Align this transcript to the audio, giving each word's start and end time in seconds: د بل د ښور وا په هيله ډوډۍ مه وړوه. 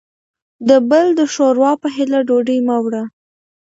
د 0.67 0.69
بل 0.89 1.05
د 1.19 1.21
ښور 1.33 1.55
وا 1.61 1.71
په 1.81 1.87
هيله 1.95 2.19
ډوډۍ 2.27 2.59
مه 2.67 2.75
وړوه. 2.83 3.03